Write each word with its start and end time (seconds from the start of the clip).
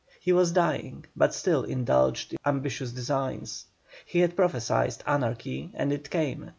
He 0.19 0.31
was 0.33 0.51
dying, 0.51 1.05
but 1.15 1.31
still 1.31 1.63
indulged 1.63 2.35
ambitious 2.43 2.91
designs. 2.91 3.65
He 4.03 4.17
had 4.21 4.35
prophesied 4.35 4.95
anarchy 5.05 5.69
and 5.75 5.93
it 5.93 6.09
came. 6.09 6.49